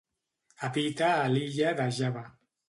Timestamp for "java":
2.01-2.27